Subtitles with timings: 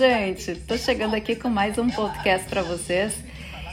[0.00, 0.54] gente!
[0.66, 3.12] Tô chegando aqui com mais um podcast para vocês.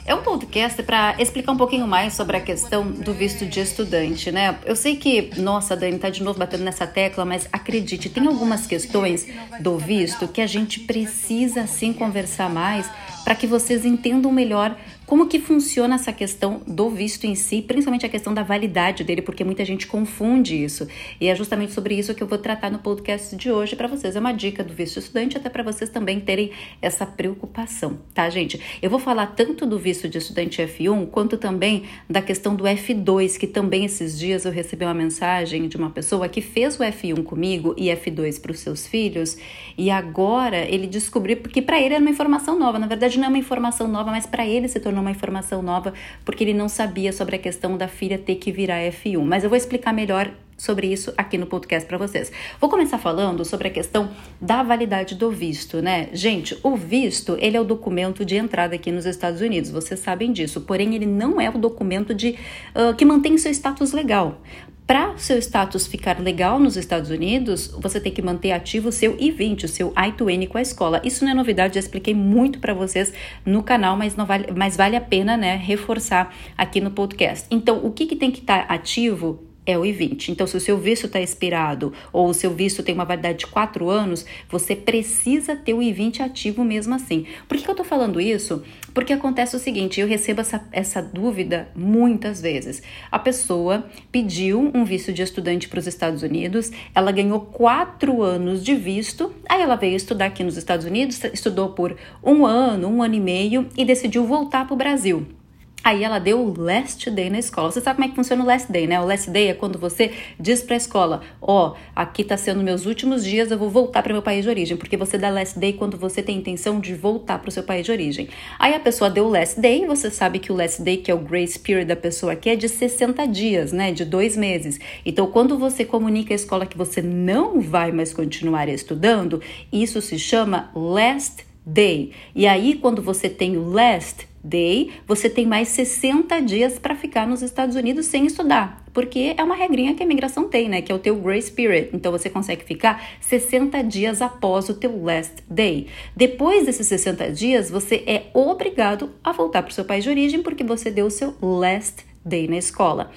[0.05, 4.29] É um podcast para explicar um pouquinho mais sobre a questão do visto de estudante,
[4.29, 4.59] né?
[4.65, 8.67] Eu sei que, nossa, Dani, tá de novo batendo nessa tecla, mas acredite, tem algumas
[8.67, 9.25] questões
[9.61, 12.91] do visto que a gente precisa sim conversar mais
[13.23, 14.75] para que vocês entendam melhor
[15.07, 19.21] como que funciona essa questão do visto em si, principalmente a questão da validade dele,
[19.21, 20.85] porque muita gente confunde isso.
[21.19, 24.17] E é justamente sobre isso que eu vou tratar no podcast de hoje para vocês.
[24.17, 28.61] É uma dica do visto estudante, até para vocês também terem essa preocupação, tá, gente?
[28.81, 33.37] Eu vou falar tanto do visto de estudante F1, quanto também da questão do F2,
[33.37, 37.23] que também esses dias eu recebi uma mensagem de uma pessoa que fez o F1
[37.23, 39.37] comigo e F2 para os seus filhos,
[39.77, 43.29] e agora ele descobriu, porque para ele era uma informação nova, na verdade não é
[43.29, 45.93] uma informação nova, mas para ele se tornou tornou uma informação nova
[46.25, 49.21] porque ele não sabia sobre a questão da filha ter que virar F1.
[49.23, 52.31] Mas eu vou explicar melhor sobre isso aqui no podcast para vocês.
[52.59, 54.09] Vou começar falando sobre a questão
[54.41, 56.09] da validade do visto, né?
[56.13, 60.31] Gente, o visto, ele é o documento de entrada aqui nos Estados Unidos, vocês sabem
[60.31, 60.61] disso.
[60.61, 62.39] Porém, ele não é o documento de
[62.73, 64.41] uh, que mantém seu status legal.
[64.87, 68.91] Para o seu status ficar legal nos Estados Unidos, você tem que manter ativo o
[68.91, 71.01] seu I-20, o seu I-20 com a escola.
[71.03, 73.13] Isso não é novidade, já expliquei muito para vocês
[73.45, 77.45] no canal, mas, não vale, mas vale a pena né, reforçar aqui no podcast.
[77.51, 80.29] Então, o que, que tem que estar tá ativo é o I-20.
[80.29, 83.47] Então, se o seu visto está expirado ou o seu visto tem uma validade de
[83.47, 87.25] 4 anos, você precisa ter o I-20 ativo mesmo assim.
[87.49, 88.63] Por que, que eu estou falando isso?
[88.93, 92.81] Porque acontece o seguinte, eu recebo essa, essa dúvida muitas vezes.
[93.11, 98.63] A pessoa pediu um visto de estudante para os Estados Unidos, ela ganhou 4 anos
[98.63, 103.03] de visto, aí ela veio estudar aqui nos Estados Unidos, estudou por um ano, um
[103.03, 105.36] ano e meio e decidiu voltar para o Brasil.
[105.83, 107.71] Aí ela deu o last day na escola.
[107.71, 108.99] Você sabe como é que funciona o last day, né?
[108.99, 112.61] O last day é quando você diz para a escola: Ó, oh, aqui tá sendo
[112.61, 114.75] meus últimos dias, eu vou voltar para meu país de origem.
[114.75, 117.85] Porque você dá last day quando você tem intenção de voltar para o seu país
[117.85, 118.27] de origem.
[118.59, 121.13] Aí a pessoa deu o last day, você sabe que o last day, que é
[121.13, 123.91] o grace period da pessoa aqui, é de 60 dias, né?
[123.91, 124.79] De dois meses.
[125.05, 129.41] Então, quando você comunica à escola que você não vai mais continuar estudando,
[129.71, 132.11] isso se chama last day.
[132.35, 137.27] E aí, quando você tem o last day, você tem mais 60 dias para ficar
[137.27, 140.91] nos Estados Unidos sem estudar, porque é uma regrinha que a imigração tem, né, que
[140.91, 141.89] é o teu grace period.
[141.93, 145.87] Então você consegue ficar 60 dias após o teu last day.
[146.15, 150.41] Depois desses 60 dias, você é obrigado a voltar para o seu país de origem
[150.41, 153.09] porque você deu o seu last day na escola.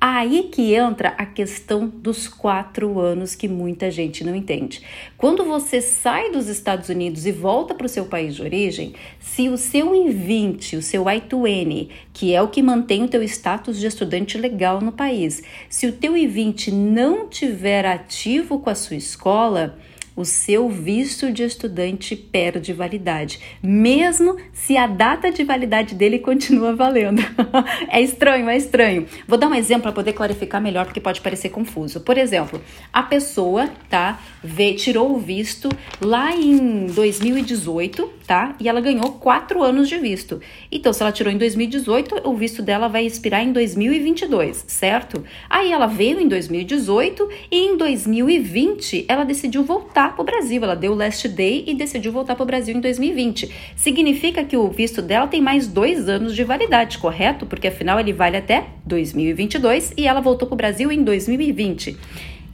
[0.00, 4.80] Aí que entra a questão dos quatro anos que muita gente não entende.
[5.16, 9.48] Quando você sai dos Estados Unidos e volta para o seu país de origem, se
[9.48, 13.88] o seu I-20, o seu I-20, que é o que mantém o teu status de
[13.88, 19.76] estudante legal no país, se o teu I-20 não tiver ativo com a sua escola,
[20.18, 26.74] o seu visto de estudante perde validade, mesmo se a data de validade dele continua
[26.74, 27.22] valendo.
[27.88, 29.06] é estranho, é estranho.
[29.28, 32.00] Vou dar um exemplo para poder clarificar melhor, porque pode parecer confuso.
[32.00, 32.60] Por exemplo,
[32.92, 35.68] a pessoa, tá, vê, tirou o visto
[36.00, 40.40] lá em 2018, tá, e ela ganhou quatro anos de visto.
[40.70, 45.22] Então, se ela tirou em 2018, o visto dela vai expirar em 2022, certo?
[45.48, 50.62] Aí ela veio em 2018 e em 2020 ela decidiu voltar voltar para o Brasil.
[50.62, 53.50] Ela deu o last day e decidiu voltar para o Brasil em 2020.
[53.76, 57.46] Significa que o visto dela tem mais dois anos de validade, correto?
[57.46, 61.96] Porque afinal ele vale até 2022 e ela voltou para o Brasil em 2020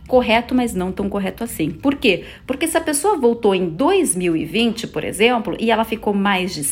[0.06, 1.70] correto, mas não tão correto assim.
[1.70, 2.24] Por quê?
[2.46, 6.62] Porque se a pessoa voltou em 2020, por exemplo, e ela ficou mais de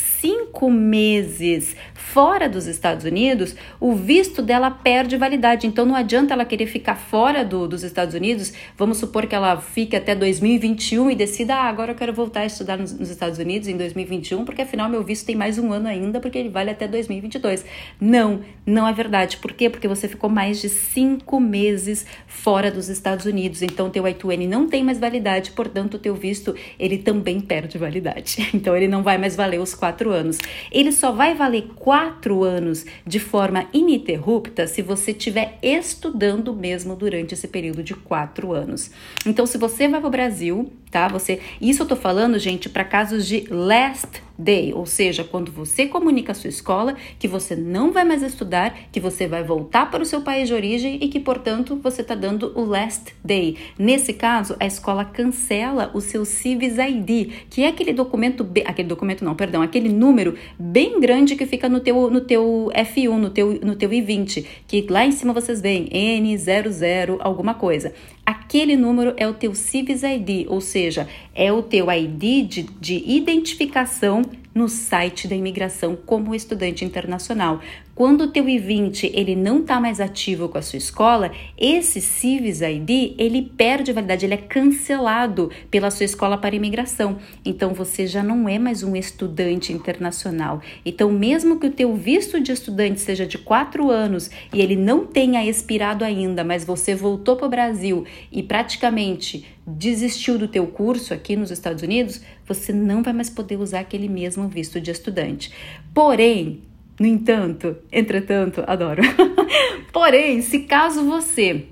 [0.52, 5.66] cinco meses fora dos Estados Unidos, o visto dela perde validade.
[5.66, 8.52] Então não adianta ela querer ficar fora do, dos Estados Unidos.
[8.76, 12.46] Vamos supor que ela fique até 2021 e decida, ah, agora eu quero voltar a
[12.46, 15.88] estudar nos, nos Estados Unidos em 2021, porque afinal meu visto tem mais um ano
[15.88, 17.64] ainda, porque ele vale até 2022.
[17.98, 19.38] Não, não é verdade.
[19.38, 19.70] Por quê?
[19.70, 23.62] Porque você ficou mais de cinco meses fora dos Estados Unidos.
[23.62, 28.36] Então teu I-2N não tem mais validade, portanto teu visto ele também perde validade.
[28.62, 30.38] Então ele não vai mais valer os quatro anos.
[30.70, 37.34] Ele só vai valer quatro anos de forma ininterrupta se você estiver estudando mesmo durante
[37.34, 38.90] esse período de quatro anos.
[39.26, 41.08] Então, se você vai para o Brasil, tá?
[41.08, 45.86] Você, isso eu tô falando, gente, para casos de last day, ou seja, quando você
[45.86, 50.02] comunica à sua escola que você não vai mais estudar, que você vai voltar para
[50.02, 53.56] o seu país de origem e que, portanto, você está dando o last day.
[53.78, 59.24] Nesse caso, a escola cancela o seu Civis ID, que é aquele documento, aquele documento
[59.24, 63.60] não, perdão, aquele número bem grande que fica no teu, no teu F1, no teu,
[63.62, 67.92] no teu I20, que lá em cima vocês veem N00 alguma coisa.
[68.24, 73.02] aquele número é o teu Civis ID, ou seja, é o teu ID de, de
[73.06, 74.22] identificação
[74.54, 77.60] no site da imigração como estudante internacional.
[77.94, 82.62] Quando o teu I-20 ele não está mais ativo com a sua escola, esse Civis
[82.62, 87.18] ID ele perde validade, ele é cancelado pela sua escola para imigração.
[87.44, 90.62] Então você já não é mais um estudante internacional.
[90.86, 95.04] Então mesmo que o teu visto de estudante seja de quatro anos e ele não
[95.06, 101.12] tenha expirado ainda, mas você voltou para o Brasil e praticamente desistiu do teu curso
[101.12, 105.52] aqui nos Estados Unidos, você não vai mais poder usar aquele mesmo visto de estudante.
[105.94, 106.62] Porém,
[106.98, 109.02] no entanto, entretanto, adoro.
[109.92, 111.66] Porém, se caso você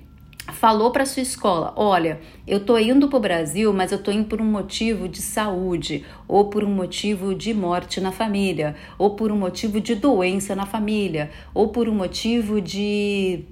[0.52, 4.26] falou para sua escola, olha, eu tô indo para o Brasil, mas eu tô indo
[4.26, 9.30] por um motivo de saúde, ou por um motivo de morte na família, ou por
[9.30, 13.44] um motivo de doença na família, ou por um motivo de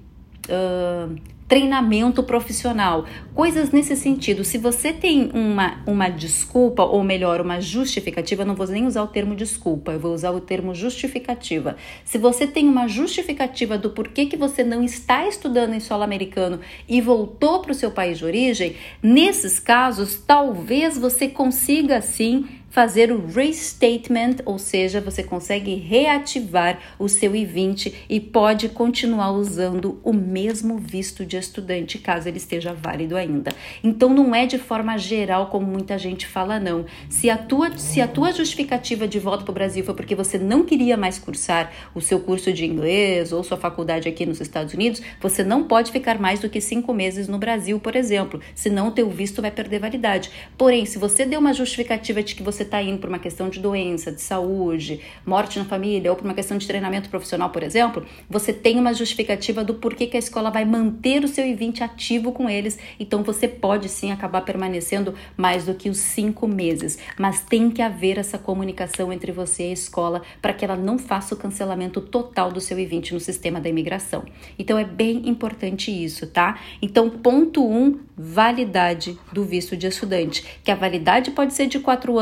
[0.49, 1.15] uh,
[1.49, 4.43] treinamento profissional, coisas nesse sentido.
[4.43, 9.01] Se você tem uma, uma desculpa, ou melhor, uma justificativa, eu não vou nem usar
[9.01, 11.75] o termo desculpa, eu vou usar o termo justificativa.
[12.05, 16.59] Se você tem uma justificativa do porquê que você não está estudando em solo americano
[16.87, 23.11] e voltou para o seu país de origem, nesses casos, talvez você consiga sim fazer
[23.11, 30.13] o restatement, ou seja, você consegue reativar o seu I-20 e pode continuar usando o
[30.13, 33.51] mesmo visto de estudante, caso ele esteja válido ainda.
[33.83, 36.85] Então não é de forma geral como muita gente fala não.
[37.09, 40.37] Se a tua se a tua justificativa de volta para o Brasil foi porque você
[40.37, 44.73] não queria mais cursar o seu curso de inglês ou sua faculdade aqui nos Estados
[44.73, 48.89] Unidos, você não pode ficar mais do que cinco meses no Brasil, por exemplo, senão
[48.89, 50.31] o teu visto vai perder validade.
[50.57, 53.49] Porém, se você deu uma justificativa de que você você está indo por uma questão
[53.49, 57.63] de doença, de saúde, morte na família ou por uma questão de treinamento profissional, por
[57.63, 61.81] exemplo, você tem uma justificativa do porquê que a escola vai manter o seu I-20
[61.81, 62.77] ativo com eles.
[62.99, 67.81] Então você pode sim acabar permanecendo mais do que os cinco meses, mas tem que
[67.81, 72.01] haver essa comunicação entre você e a escola para que ela não faça o cancelamento
[72.01, 74.25] total do seu I-20 no sistema da imigração.
[74.57, 76.59] Então é bem importante isso, tá?
[76.81, 81.79] Então, ponto 1, um, validade do visto de estudante, que a validade pode ser de
[81.79, 82.19] quatro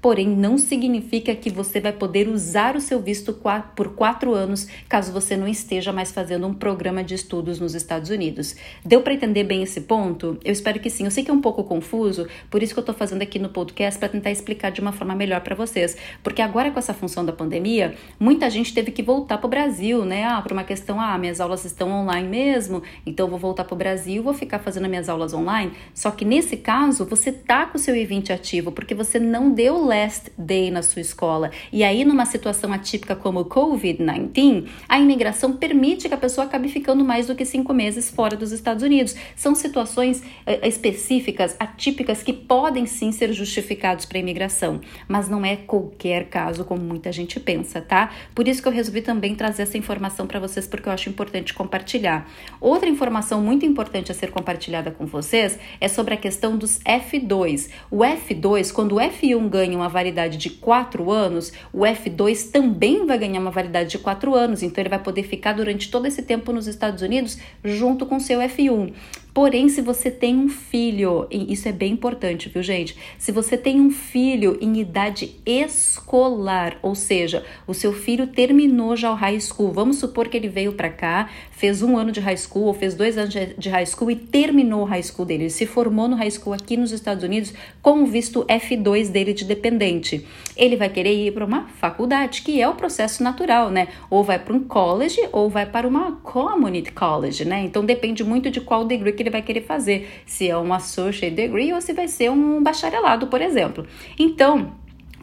[0.00, 3.38] porém não significa que você vai poder usar o seu visto
[3.74, 8.10] por quatro anos caso você não esteja mais fazendo um programa de estudos nos Estados
[8.10, 8.54] Unidos.
[8.84, 10.38] Deu para entender bem esse ponto?
[10.44, 11.04] Eu espero que sim.
[11.04, 13.48] Eu sei que é um pouco confuso, por isso que eu estou fazendo aqui no
[13.48, 15.96] podcast para tentar explicar de uma forma melhor para vocês.
[16.22, 20.04] Porque agora com essa função da pandemia, muita gente teve que voltar para o Brasil,
[20.04, 20.24] né?
[20.24, 23.74] Ah, por uma questão, ah, minhas aulas estão online mesmo, então eu vou voltar para
[23.74, 25.72] o Brasil, vou ficar fazendo minhas aulas online.
[25.94, 29.67] Só que nesse caso, você tá com o seu I-20 ativo, porque você não deu
[29.70, 31.50] o last day na sua escola.
[31.72, 36.68] E aí, numa situação atípica como o COVID-19, a imigração permite que a pessoa acabe
[36.68, 39.14] ficando mais do que cinco meses fora dos Estados Unidos.
[39.36, 45.44] São situações eh, específicas, atípicas, que podem sim ser justificados para a imigração, mas não
[45.44, 48.10] é qualquer caso como muita gente pensa, tá?
[48.34, 51.54] Por isso que eu resolvi também trazer essa informação para vocês, porque eu acho importante
[51.54, 52.28] compartilhar.
[52.60, 57.70] Outra informação muito importante a ser compartilhada com vocês é sobre a questão dos F2.
[57.90, 63.18] O F2, quando o F1 ganha uma validade de 4 anos, o F2 também vai
[63.18, 66.52] ganhar uma validade de 4 anos, então ele vai poder ficar durante todo esse tempo
[66.52, 68.92] nos Estados Unidos junto com seu F1.
[69.32, 72.96] Porém, se você tem um filho, isso é bem importante, viu, gente?
[73.18, 79.10] Se você tem um filho em idade escolar, ou seja, o seu filho terminou já
[79.10, 82.36] o high school, vamos supor que ele veio para cá, fez um ano de high
[82.36, 85.50] school ou fez dois anos de high school e terminou o high school dele, ele
[85.50, 89.44] se formou no high school aqui nos Estados Unidos com o visto F2 dele de
[89.44, 90.26] dependente.
[90.56, 93.88] Ele vai querer ir para uma faculdade, que é o processo natural, né?
[94.10, 97.62] Ou vai para um college ou vai para uma community college, né?
[97.64, 101.34] Então depende muito de qual degree que ele vai querer fazer, se é um associate
[101.34, 103.84] degree ou se vai ser um bacharelado, por exemplo.
[104.18, 104.72] Então,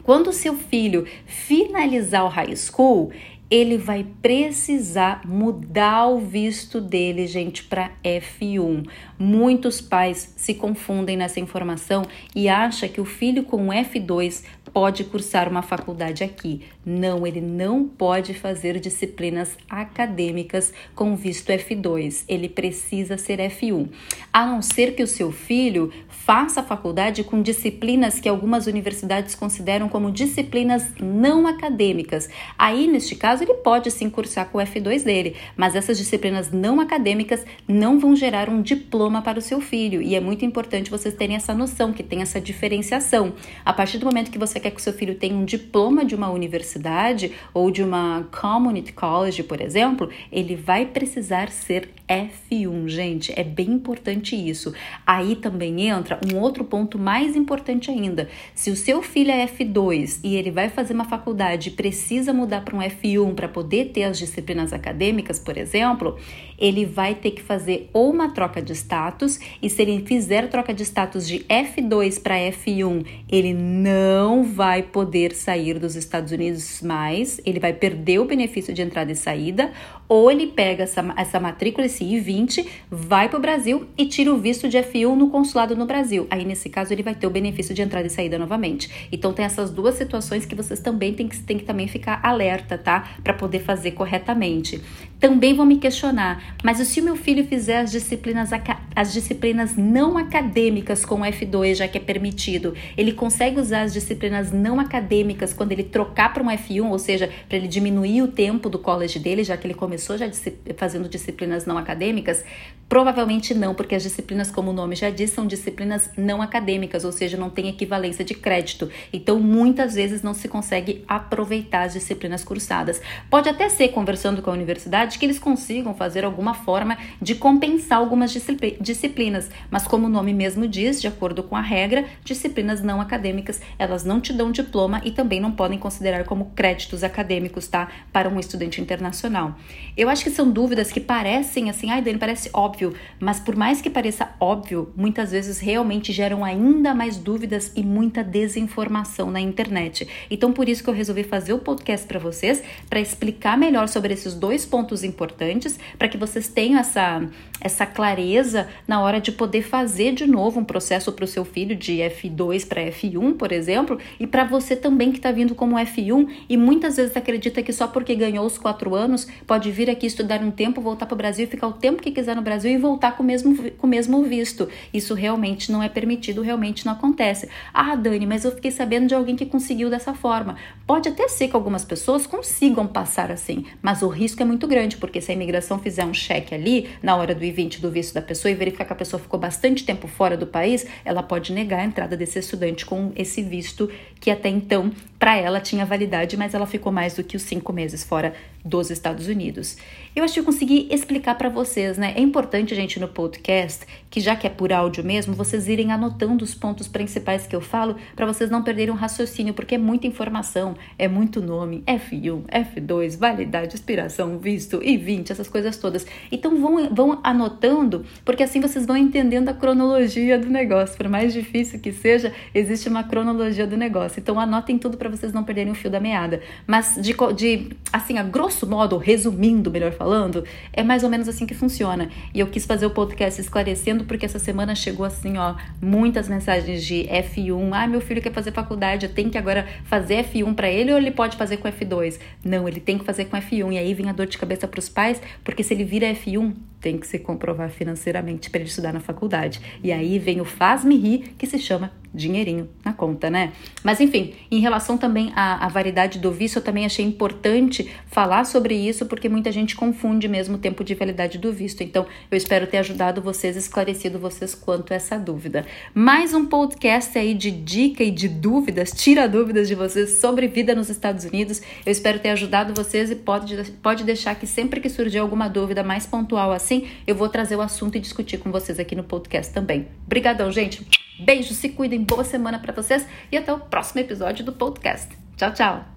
[0.02, 3.10] quando seu filho finalizar o high school,
[3.50, 8.88] ele vai precisar mudar o visto dele, gente, para F1.
[9.18, 15.48] Muitos pais se confundem nessa informação e acham que o filho com F2 pode cursar
[15.48, 16.62] uma faculdade aqui.
[16.88, 22.22] Não, ele não pode fazer disciplinas acadêmicas com visto F2.
[22.28, 23.88] Ele precisa ser F1.
[24.32, 29.34] A não ser que o seu filho faça a faculdade com disciplinas que algumas universidades
[29.34, 32.28] consideram como disciplinas não acadêmicas.
[32.56, 36.78] Aí, neste caso, ele pode sim cursar com o F2 dele, mas essas disciplinas não
[36.78, 40.00] acadêmicas não vão gerar um diploma para o seu filho.
[40.00, 43.32] E é muito importante vocês terem essa noção, que tem essa diferenciação.
[43.64, 46.14] A partir do momento que você quer que o seu filho tenha um diploma de
[46.14, 52.88] uma universidade, universidade ou de uma community college, por exemplo, ele vai precisar ser F1,
[52.88, 53.32] gente.
[53.38, 54.72] É bem importante isso.
[55.06, 58.28] Aí também entra um outro ponto mais importante ainda.
[58.54, 62.62] Se o seu filho é F2 e ele vai fazer uma faculdade e precisa mudar
[62.62, 66.16] para um F1 para poder ter as disciplinas acadêmicas, por exemplo,
[66.58, 70.72] ele vai ter que fazer ou uma troca de status, e se ele fizer troca
[70.72, 77.40] de status de F2 para F1, ele não vai poder sair dos Estados Unidos mais,
[77.44, 79.72] ele vai perder o benefício de entrada e saída,
[80.08, 84.38] ou ele pega essa, essa matrícula, esse I-20, vai para o Brasil e tira o
[84.38, 86.26] visto de F1 no consulado no Brasil.
[86.30, 89.08] Aí, nesse caso, ele vai ter o benefício de entrada e saída novamente.
[89.10, 92.78] Então, tem essas duas situações que vocês também têm que, têm que também ficar alerta,
[92.78, 93.08] tá?
[93.22, 94.80] Para poder fazer corretamente.
[95.18, 98.50] Também vão me questionar, mas se o meu filho fizer as disciplinas,
[98.94, 104.52] as disciplinas não acadêmicas com F2, já que é permitido, ele consegue usar as disciplinas
[104.52, 108.68] não acadêmicas quando ele trocar para um F1, ou seja, para ele diminuir o tempo
[108.68, 110.30] do college dele, já que ele começou já
[110.76, 112.44] fazendo disciplinas não acadêmicas?
[112.88, 117.10] Provavelmente não, porque as disciplinas, como o nome já diz, são disciplinas não acadêmicas, ou
[117.10, 118.88] seja, não tem equivalência de crédito.
[119.12, 123.02] Então, muitas vezes não se consegue aproveitar as disciplinas cursadas.
[123.28, 127.98] Pode até ser, conversando com a universidade, que eles consigam fazer alguma forma de compensar
[127.98, 128.32] algumas
[128.80, 133.60] disciplinas, mas como o nome mesmo diz, de acordo com a regra, disciplinas não acadêmicas,
[133.78, 137.88] elas não te dão diploma e também não podem considerar como créditos acadêmicos, tá?
[138.12, 139.56] Para um estudante internacional.
[139.96, 143.80] Eu acho que são dúvidas que parecem assim, ai, Dani, parece óbvio, mas por mais
[143.80, 150.06] que pareça óbvio, muitas vezes realmente geram ainda mais dúvidas e muita desinformação na internet.
[150.30, 154.12] Então, por isso que eu resolvi fazer o podcast para vocês, para explicar melhor sobre
[154.12, 157.26] esses dois pontos importantes, para que vocês tenham essa,
[157.60, 161.74] essa clareza na hora de poder fazer de novo um processo para o seu filho
[161.74, 166.25] de F2 para F1, por exemplo, e para você também que está vindo como F1
[166.48, 170.40] e muitas vezes acredita que só porque ganhou os quatro anos pode vir aqui estudar
[170.40, 173.16] um tempo, voltar para o Brasil ficar o tempo que quiser no Brasil e voltar
[173.16, 174.68] com o mesmo, com o mesmo visto.
[174.92, 177.48] Isso realmente não é permitido, realmente não acontece.
[177.72, 180.56] Ah, Dani, mas eu fiquei sabendo de alguém que conseguiu dessa forma.
[180.86, 184.96] Pode até ser que algumas pessoas consigam passar assim, mas o risco é muito grande,
[184.96, 188.22] porque se a imigração fizer um cheque ali na hora do I-20 do visto da
[188.22, 191.80] pessoa e verificar que a pessoa ficou bastante tempo fora do país, ela pode negar
[191.80, 193.90] a entrada desse estudante com esse visto
[194.20, 197.72] que até então para ela tinha validade, mas ela ficou mais do que os cinco
[197.72, 198.34] meses fora
[198.66, 199.76] dos Estados Unidos.
[200.14, 202.12] Eu acho que eu consegui explicar para vocês, né?
[202.16, 206.42] É importante, gente, no podcast, que já que é por áudio mesmo, vocês irem anotando
[206.42, 210.06] os pontos principais que eu falo para vocês não perderem um raciocínio, porque é muita
[210.06, 216.06] informação, é muito nome, F1, F2, validade, expiração, visto, I-20, essas coisas todas.
[216.32, 220.96] Então vão, vão anotando, porque assim vocês vão entendendo a cronologia do negócio.
[220.96, 224.18] Por mais difícil que seja, existe uma cronologia do negócio.
[224.18, 226.40] Então anotem tudo para vocês não perderem o fio da meada.
[226.66, 231.44] Mas de, de assim, a grosso modo, resumindo, melhor falando, é mais ou menos assim
[231.44, 232.08] que funciona.
[232.32, 236.84] E eu quis fazer o podcast esclarecendo porque essa semana chegou assim, ó, muitas mensagens
[236.84, 237.70] de F1.
[237.72, 241.10] Ah, meu filho quer fazer faculdade, tenho que agora fazer F1 para ele ou ele
[241.10, 242.20] pode fazer com F2?
[242.44, 243.72] Não, ele tem que fazer com F1.
[243.72, 246.54] E aí vem a dor de cabeça para os pais, porque se ele vira F1,
[246.80, 249.60] tem que se comprovar financeiramente para ele estudar na faculdade.
[249.82, 253.52] E aí vem o faz-me rir, que se chama dinheirinho na conta, né?
[253.84, 258.44] Mas enfim, em relação também à, à validade do visto, eu também achei importante falar
[258.44, 261.82] sobre isso, porque muita gente confunde mesmo o tempo de validade do visto.
[261.82, 265.66] Então, eu espero ter ajudado vocês, esclarecido vocês quanto a essa dúvida.
[265.94, 270.74] Mais um podcast aí de dica e de dúvidas, tira dúvidas de vocês sobre vida
[270.74, 271.60] nos Estados Unidos.
[271.84, 275.82] Eu espero ter ajudado vocês e pode, pode deixar que sempre que surgir alguma dúvida
[275.82, 279.52] mais pontual assim, eu vou trazer o assunto e discutir com vocês aqui no podcast
[279.52, 279.88] também.
[280.04, 280.86] Obrigadão, gente!
[281.18, 285.16] Beijo, se cuidem, boa semana para vocês e até o próximo episódio do podcast.
[285.36, 285.95] Tchau, tchau!